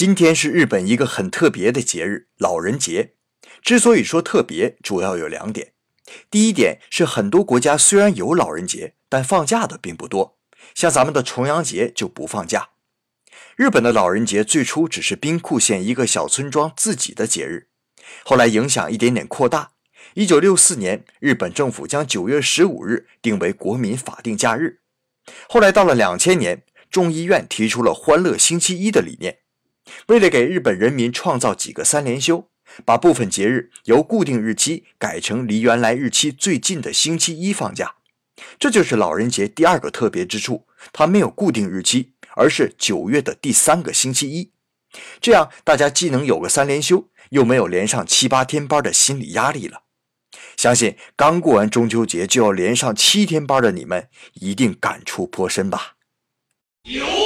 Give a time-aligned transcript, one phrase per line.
[0.00, 3.12] 今天是日本一个很特别的节日——老人节。
[3.60, 5.74] 之所以说特别，主要有两点。
[6.30, 10.38] 第一点是，很多国家虽然有老人节，但放假的并不多。
[10.74, 12.70] 像咱们的重阳节就不放假。
[13.56, 17.68] 日本的老人节最初只是兵库县一个小村庄自己的节日，
[18.24, 19.72] 后来影响一点点扩大。
[20.14, 24.78] 一九六四年，日本政府将九月十五日定为国民法定假日。
[25.46, 29.40] 后来到了两千年，众议院提出了“欢乐星期一”的理念。
[30.10, 32.50] 为了给日本人民创造几个三连休，
[32.84, 37.94] 把部分节日由固定日期改成离原来日期最近的星期一放假。
[38.58, 44.50] 这就是老人节第二个特别之处，它没有固定日期，而是九月的第三个星期一。
[45.20, 49.84] 这样大家既能有个三连休，又没有连上七八天班的心理压力了。
[50.56, 55.94] 相信刚过完中秋节就要连上七天班的你们，一定感触颇深吧。
[56.82, 57.19] 有。